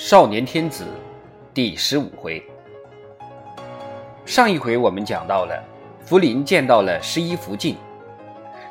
[0.00, 0.86] 少年天子
[1.52, 2.40] 第十五回。
[4.24, 5.60] 上一回我们讲到了，
[6.04, 7.76] 福临见到了十一福晋，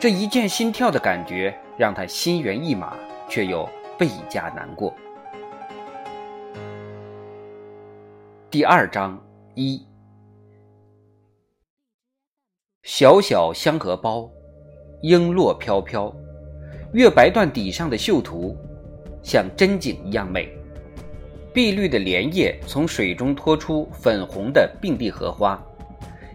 [0.00, 2.96] 这一见心跳的感觉让他心猿意马，
[3.28, 4.92] 却又倍加难过。
[8.50, 9.16] 第二章
[9.54, 9.86] 一，
[12.82, 14.28] 小小香荷包，
[15.02, 16.12] 璎珞飘飘，
[16.92, 18.56] 月白缎底上的绣图，
[19.22, 20.52] 像真景一样美。
[21.52, 25.62] 碧绿的莲叶从水中托出粉红的并蒂荷花，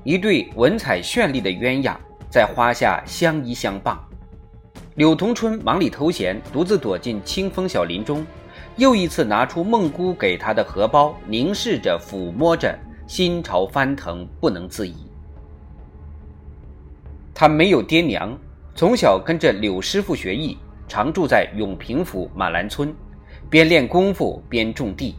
[0.04, 1.96] 一对文采绚丽的鸳鸯
[2.30, 4.00] 在花下相依相傍。
[4.96, 8.26] 柳同春忙里偷闲，独自躲进清风小林中，
[8.76, 12.78] 又一次拿出孟姑给他的荷包，凝视着，抚摸着，
[13.08, 14.96] 心潮翻腾，不能自已。
[17.34, 18.38] 他没有爹娘，
[18.76, 22.94] 从小跟着柳师傅学艺，常住在永平府马兰村。
[23.50, 25.16] 边练功夫边种地。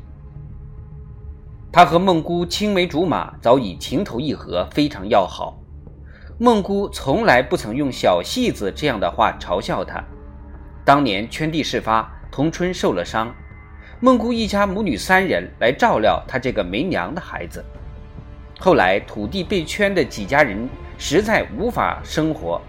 [1.72, 5.58] 他和孟姑青梅竹马，早已情投意合，非常要好。
[6.38, 10.02] 孟姑从来不曾用“小戏子”这样的话嘲笑他。
[10.84, 13.34] 当年圈地事发，童春受了伤，
[14.00, 17.64] 孟姑一家母女三人来照料他这个没娘的孩子。
[18.58, 22.60] 后来土地被圈的几家人实在无法生活。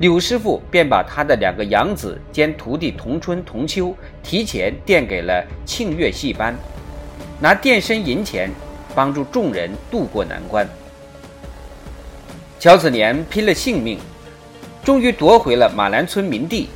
[0.00, 6.56] 柳师傅便把他的两个养子兼徒弟童春、童秋提前垫给了庆岳戏班，
[7.38, 8.50] 拿垫身银钱
[8.94, 10.66] 帮助众人渡过难关。
[12.58, 13.98] 乔子年拼了性命，
[14.82, 16.70] 终于夺回了马兰村民地，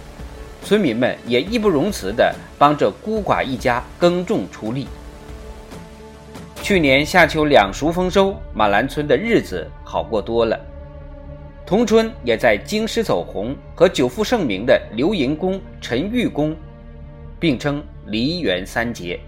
[0.63, 4.87] 村民们也义不容辞地帮着孤寡一家耕种出力。
[6.63, 10.61] 去年夏秋两熟丰收，马兰村的日子好过多了。
[11.67, 16.55] 童春也在京师走红，和久负盛名的刘银公、陈玉公
[17.41, 19.19] 并称梨园三杰，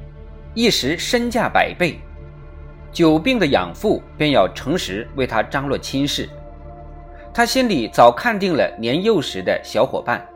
[0.53, 1.99] 一时身价百倍。
[2.93, 6.29] 久病的养父便要诚实为他张罗亲事，
[7.33, 10.27] 他心里早看定了年幼时的小伙伴。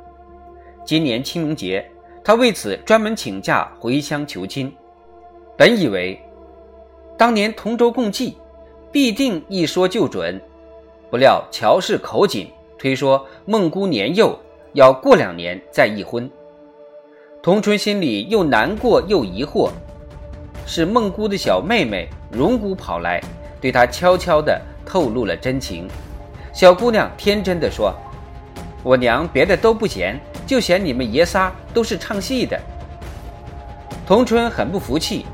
[0.87, 1.87] 今年清明节，
[2.25, 4.75] 他为此专门请假回乡求亲。
[5.57, 6.19] 本以为
[7.19, 8.39] 当年同舟共济，
[8.91, 10.41] 必定一说就准。
[11.11, 12.49] 不料乔氏口紧，
[12.79, 14.39] 推说孟姑年幼，
[14.75, 16.31] 要过两年再议婚。
[17.43, 19.71] 童春心里又难过又疑惑，
[20.65, 23.21] 是孟姑的小妹妹荣姑跑来，
[23.61, 25.89] 对她悄悄地透露了真情。
[26.53, 27.93] 小姑娘天真地说
[28.85, 30.17] ：“我娘别的都不嫌，
[30.47, 32.57] 就嫌你们爷仨都是唱戏的。”
[34.07, 35.27] 童春很不服气，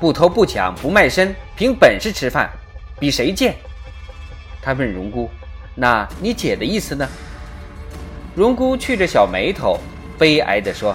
[0.00, 2.48] 不偷不抢不卖身，凭本事吃饭，
[2.98, 3.54] 比谁贱？
[4.60, 5.30] 他问荣姑
[5.74, 7.08] ：“那你姐的意思呢？”
[8.34, 9.78] 荣姑蹙着小眉头，
[10.18, 10.94] 悲哀地说：“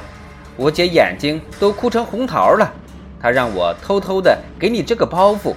[0.56, 2.72] 我姐眼睛都哭成红桃了，
[3.20, 5.54] 她让我偷偷的给你这个包袱。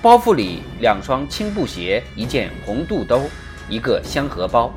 [0.00, 3.22] 包袱里两双青布鞋，一件红肚兜，
[3.68, 4.72] 一个香荷包。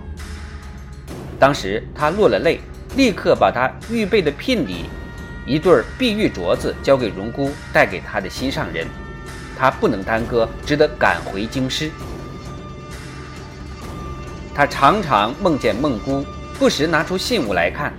[1.40, 2.60] 当时他落了泪，
[2.96, 4.86] 立刻把他预备的聘礼，
[5.46, 8.88] 一对碧玉镯子交给荣姑，带给他的心上人。”
[9.58, 11.90] 他不能耽搁，只得赶回京师。
[14.54, 16.24] 他常常梦见孟姑，
[16.60, 17.92] 不时拿出信物来看，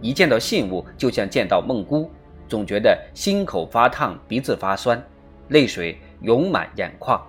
[0.00, 2.10] 一见到信物就像见到孟姑，
[2.48, 5.02] 总觉得心口发烫，鼻子发酸，
[5.48, 7.20] 泪水涌满眼眶。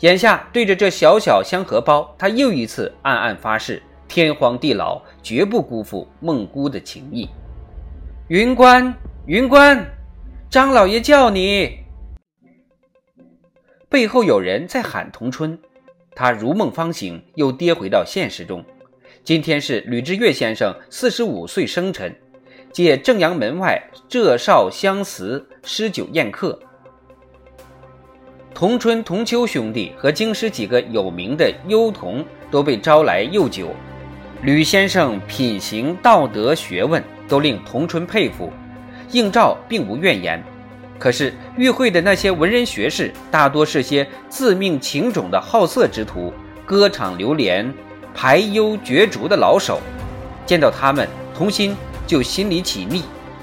[0.00, 7.28] 眼下对着这小小香荷包，他又一次暗暗发誓：天荒地老，绝不辜负孟姑的情谊。
[8.28, 9.82] 云官，云官，
[10.50, 11.78] 张老爷叫你。
[13.88, 15.56] 背后有人在喊童春，
[16.14, 18.64] 他如梦方醒，又跌回到现实中。
[19.22, 22.14] 今天是吕志岳先生四十五岁生辰，
[22.72, 26.58] 借正阳门外浙少相祠施酒宴客。
[28.52, 33.68] 童春、童秋兄弟和京师几个有名的优童都被招来诱酒。
[34.42, 38.52] 吕先生品行、道德、学问都令童春佩服，
[39.12, 40.42] 应召并无怨言。
[40.98, 46.32] 可是与会的那些文人学士，大多是些自命情种的好色之徒，
[46.64, 47.72] 歌场流连、
[48.14, 49.80] 排忧角逐的老手。
[50.46, 51.76] 见到他们，童心
[52.06, 53.02] 就心里起腻，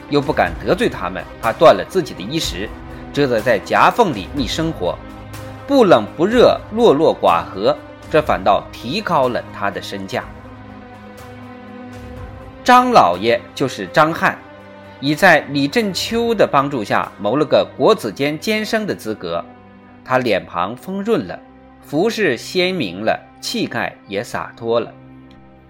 [0.10, 2.68] 又不敢得罪他们，怕断了自己的衣食，
[3.14, 4.98] 只得在夹缝里觅生活，
[5.68, 7.78] 不冷不热，落落寡合，
[8.10, 10.24] 这反倒提高了他的身价。
[12.64, 14.38] 张老爷就是张翰。
[15.04, 19.44] 已在李振秋的帮助下谋了个国子监监生的资格，
[20.06, 21.38] 他脸庞丰润了，
[21.82, 24.90] 服饰鲜明了，气概也洒脱了，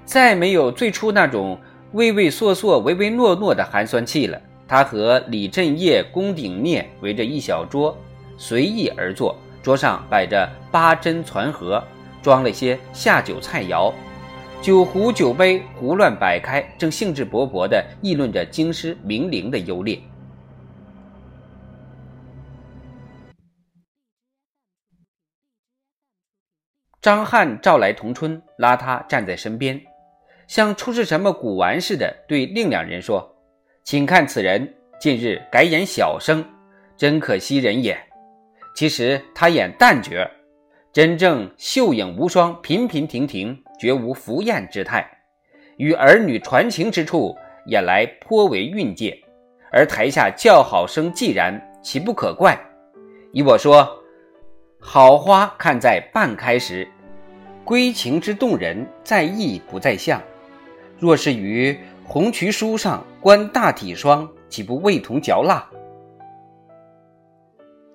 [0.06, 1.59] 再没有最初那种
[1.94, 4.39] 畏畏缩缩、唯唯诺诺的寒酸气了。
[4.68, 7.97] 他和李振业、龚鼎偶围着一小桌，
[8.38, 11.83] 随意而坐，桌上摆着八珍攒盒，
[12.21, 13.91] 装了些下酒菜肴，
[14.63, 20.01] 酒壶酒杯胡乱摆开，正兴致勃勃地议论着京师名伶的优劣。
[27.01, 29.77] 张翰召来童春，拉他站在身边，
[30.48, 33.36] 像出示什么古玩似的，对另两人说
[33.83, 36.42] ：“请看此人，近日改演小生，
[36.95, 38.01] 真可惜人也。
[38.74, 40.25] 其实他演旦角，
[40.94, 45.06] 真正秀影无双，频频停停，绝无浮艳之态。
[45.78, 47.36] 与儿女传情之处，
[47.66, 49.18] 演来颇为蕴藉。
[49.72, 52.60] 而台下叫好声既然，岂不可怪？
[53.31, 53.88] 依我说。”
[54.86, 56.86] 好花看在半开时，
[57.64, 60.22] 归情之动人，在意不在相。
[61.00, 65.66] 若是于红渠书上观大体霜，岂不味同嚼蜡？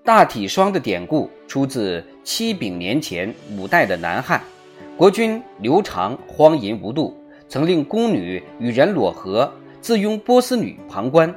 [0.02, 4.40] 大体霜的典故出自七丙年前五代的南汉，
[4.98, 7.16] 国君刘长荒淫无度，
[7.48, 9.48] 曾令宫女与人裸合，
[9.80, 11.32] 自拥波斯女旁观，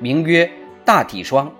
[0.00, 0.50] 名曰
[0.86, 1.52] 大体霜。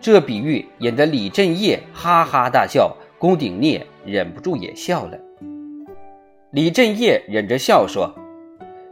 [0.00, 5.18] 这比喻引得李振业哈哈大笑，宫鼎偶忍不住也笑了。
[6.52, 8.10] 李振业忍着笑说：“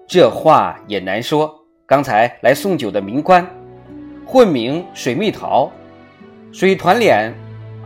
[0.06, 1.58] 这话也难说。
[1.86, 3.42] 刚才来送酒的名官，
[4.26, 5.72] 混名水蜜桃，
[6.52, 7.32] 水团脸，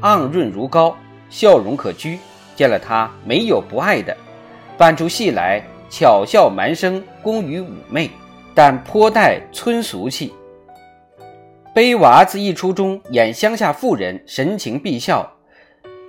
[0.01, 0.97] 盎润如膏，
[1.29, 2.19] 笑容可掬。
[2.61, 4.15] 见了他，没有不爱的。
[4.77, 8.11] 扮出戏来，巧笑蛮生，工于妩媚，
[8.55, 10.31] 但颇带村俗气。”
[11.75, 15.27] 背娃子一出中演乡下妇人，神情碧笑，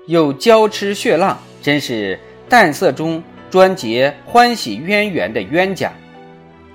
[0.07, 2.19] 又娇痴血浪，真是
[2.49, 5.89] 淡色中专结欢喜渊源的冤家。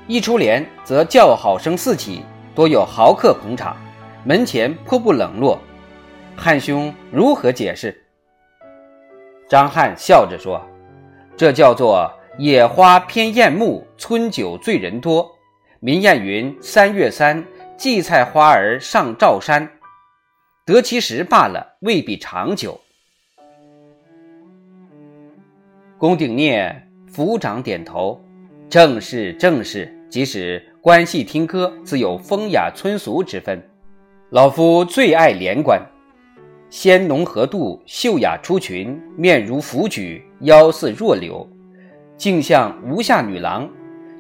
[0.07, 2.23] 一出帘则叫好声四起，
[2.55, 3.77] 多有豪客捧场，
[4.25, 5.61] 门前颇不冷落。
[6.35, 8.06] 汉兄如何解释？
[9.49, 10.61] 张翰笑着说
[11.37, 15.31] ：“这叫做野花偏艳目，村酒醉人多。
[15.81, 17.45] 民谚云：三月三。”
[17.79, 19.71] 荠菜花儿上照山，
[20.65, 22.81] 得其时罢了，未必长久。
[25.99, 28.19] 龚鼎念抚掌点头，
[28.71, 29.95] 正是正是。
[30.09, 33.63] 即使观戏听歌，自有风雅村俗之分。
[34.31, 35.79] 老夫最爱连官，
[36.79, 41.49] 纤浓合度，秀雅出群，面如拂举，腰似弱柳，
[42.19, 43.67] 竟像吴下女郎，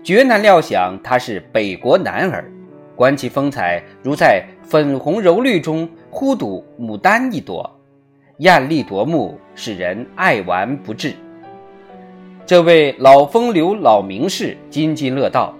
[0.02, 2.50] 绝难料想她是北国男儿。
[2.96, 7.70] 观其风采，如在粉红柔绿中忽睹牡丹一朵，
[8.38, 11.12] 艳丽夺目，使人爱玩不至。
[12.46, 15.54] 这位老风流、老名士津津乐道，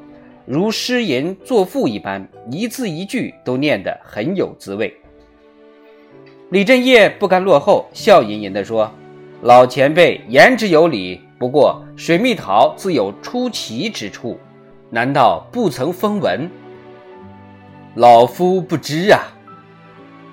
[0.46, 4.90] 如诗吟作赋一般，一字一句都念得很有滋味。
[6.50, 8.88] 李振业不甘落后，笑吟吟地说
[9.42, 14.38] ：“老前辈言之有理，不过水蜜桃自有出奇之处，
[14.88, 16.48] 难道不曾风闻？”
[17.96, 19.20] 老夫不知啊，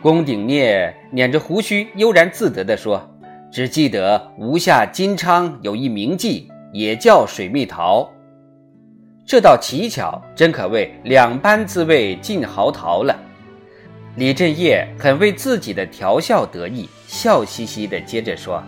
[0.03, 3.01] 宫鼎偶捻着胡须，悠然自得地说
[3.51, 8.07] ：“只记得吴下金昌有一名妓，也叫水蜜桃。
[9.25, 13.17] 这道奇巧，真可谓两般滋味尽豪桃了。”
[14.15, 18.63] 李振业很为自己的调笑得意，笑嘻嘻地接着说：“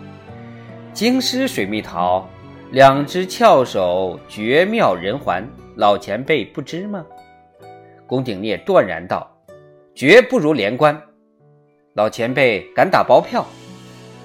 [0.92, 2.28] 京师水蜜桃，
[2.72, 5.44] 两只翘首，绝妙人寰，
[5.76, 7.06] 老前辈不知吗？”
[8.08, 9.30] 龚鼎烈断然道
[9.94, 11.00] ：“绝不如连官。
[11.94, 13.46] 老前辈敢打包票？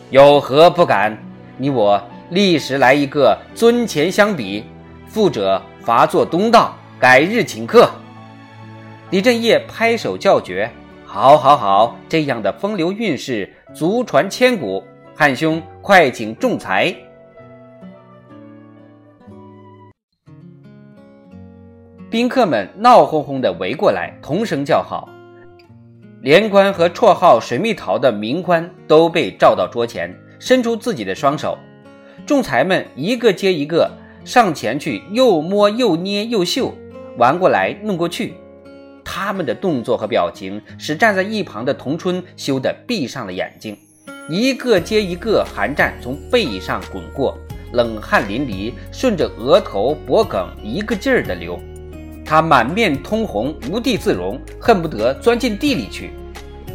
[0.09, 1.15] 有何不敢？
[1.55, 4.63] 你我立时来一个尊前相比，
[5.07, 7.87] 富者罚坐东道，改日请客。”
[9.11, 10.67] 李振业拍手叫绝
[11.13, 11.97] ：“好，好，好！
[12.07, 14.81] 这样的风流韵事，足传千古。
[15.13, 16.95] 汉兄，快请仲裁。”
[22.09, 25.09] 宾客们闹哄哄地围过来，同声叫好。
[26.21, 31.57] 连官和绰号“水蜜桃”的名官都被召到桌前，伸出自己的双手。
[32.25, 33.91] 仲裁们一个接一个
[34.23, 36.73] 上前去，又摸又捏又嗅，
[37.17, 38.35] 玩过来弄过去。
[39.13, 43.77] 他们的动作和表情使站在一旁的童春羞得闭上了眼睛。
[44.29, 47.37] 一个接一个寒战从背上滚过，
[47.73, 51.59] 冷汗淋漓，顺着额头、脖颈一个劲儿地流。
[52.25, 56.11] 他满面通红，无地自容，恨不得钻进地里去。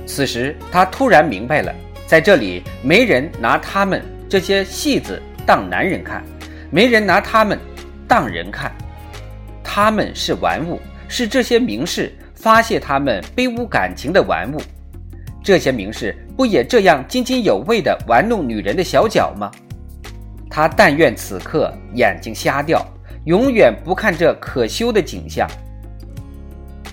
[0.07, 1.75] 此时，他突然明白了，
[2.07, 6.23] 在这里没人拿他们这些戏子当男人看，
[6.71, 7.59] 没人拿他们
[8.07, 8.71] 当人看。
[9.64, 10.78] 他们是玩物，
[11.09, 12.12] 是这些名士
[12.47, 14.62] 发泄他们卑污感情的玩物。
[15.43, 19.50] 这些名士不也这样津津有味地玩弄女人的小脚吗？
[20.49, 22.87] 他但愿此刻眼睛瞎掉，
[23.25, 25.50] 永远不看这可羞的景象。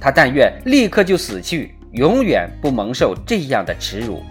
[0.01, 4.24] 他但愿立刻就死去，永远不蒙受这样的耻辱。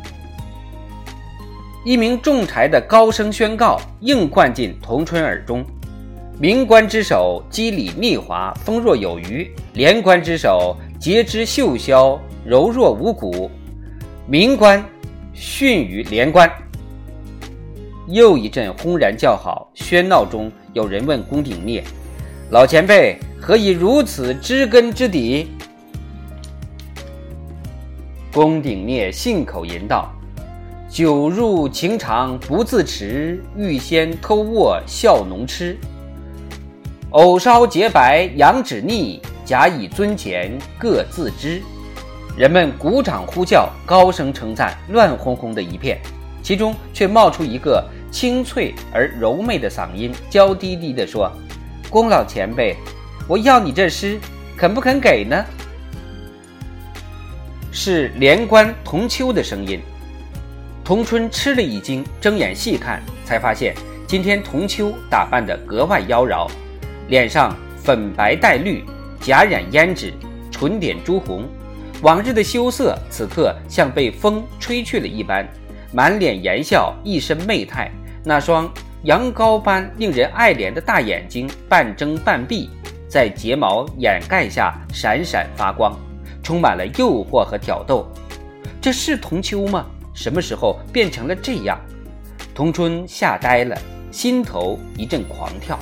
[1.85, 5.65] 一名仲裁的高声宣告硬灌进童春耳中
[6.37, 13.51] ：“明官之手，肌理密滑，丰若有余；连官之手，节肢秀削，柔弱无骨。
[14.25, 14.81] 明官
[15.35, 16.49] 逊于连官。”
[18.07, 21.83] 又一阵轰然叫好，喧闹中有人问龚鼎冽
[22.53, 25.49] ：“老前辈，何以如此知根知底？”
[28.33, 30.09] 龚鼎冽信口吟道
[30.89, 35.77] ：“酒入情长不自持，欲先偷卧笑浓痴。
[37.11, 41.63] 藕烧洁白羊脂腻，甲乙尊前各自知。”
[42.37, 46.01] 人们鼓掌呼叫，高声称赞，乱哄哄的一片。
[46.43, 51.31] 其中却冒出一个清脆而柔媚的嗓音，娇滴滴地说
[51.89, 52.77] ：“龚老前辈，
[53.29, 54.19] 我要你这诗，
[54.57, 55.45] 肯不肯给呢？”
[57.71, 59.81] 是连官童秋的声音，
[60.83, 63.75] 童春吃了一惊，睁眼细看，才发现
[64.07, 66.51] 今天童秋打扮得格外妖娆，
[67.09, 68.85] 脸上粉白带绿，
[69.23, 70.13] 假染胭脂，
[70.51, 71.49] 唇点朱红，
[72.03, 75.49] 往日的羞涩此刻像被风吹去了一般，
[75.93, 77.89] 满脸颜笑，一身媚态，
[78.25, 78.69] 那双
[79.05, 82.69] 羊羔般令人爱怜的大眼睛半睁半闭，
[83.09, 85.97] 在睫毛掩盖下闪闪发光。
[86.43, 88.11] 充满了诱惑和挑逗，
[88.81, 89.87] 这是童秋吗？
[90.13, 91.81] 什么时候变成了这样？
[92.53, 93.79] 童春吓呆了，
[94.11, 95.79] 心头一阵狂跳。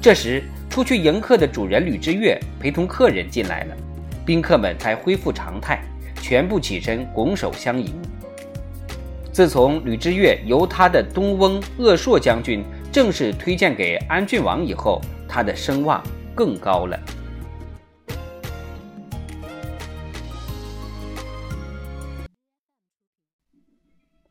[0.00, 0.42] 这时，
[0.78, 3.76] 出去迎客的主人吕之月陪同客人进来了，
[4.24, 5.82] 宾客们才恢复常态，
[6.22, 8.00] 全部起身拱手相迎。
[9.32, 16.00] 自从吕之月由他的东翁鄂硕将军正式推荐给安郡王以后，他的声望
[16.32, 16.96] 更高了。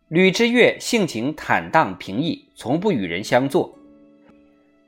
[0.07, 3.77] 吕之岳性情坦荡平易，从不与人相坐。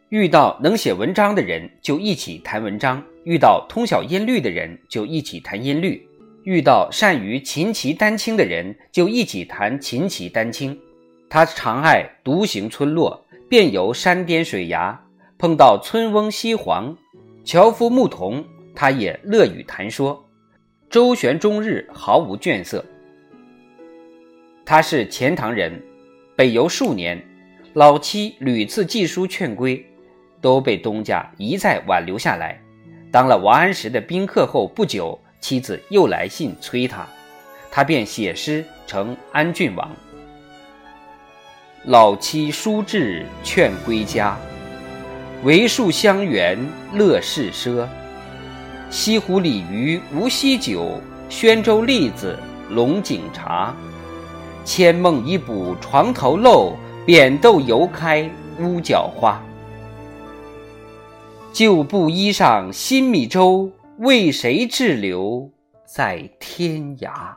[0.10, 6.02] 遇到能写文章的人，就一起谈文章；遇到通晓音律的人，就一起谈音律；
[6.44, 10.76] 遇到善于琴棋丹青的人，就一起谈琴棋丹青。
[11.30, 15.00] 他常爱独行村落，遍游山巅水崖，
[15.38, 16.98] 碰到村翁西黄、
[17.44, 20.26] 樵夫牧童，他也乐于谈说，
[20.90, 22.84] 周旋终日，毫无倦色。
[24.66, 25.80] 他是钱塘人，
[26.36, 27.24] 北游数年，
[27.74, 29.86] 老妻屡次寄书劝归，
[30.42, 32.60] 都被东家一再挽留下来。
[33.12, 37.08] 当了王安石的宾客后不久，妻子又来信催他，
[37.72, 39.90] 他便写诗成安郡王。
[41.86, 44.38] 老妻书至劝归家，
[45.44, 46.58] 为树香园
[46.94, 47.88] 乐事奢。
[48.90, 52.38] 西湖鲤鱼无锡酒，宣州栗子
[52.70, 53.74] 龙井茶。
[54.66, 58.30] 千梦一补床头漏，扁豆犹开
[58.60, 59.42] 屋角花。
[61.52, 65.50] 旧布衣裳新米粥，为谁滞留
[65.86, 67.34] 在天涯？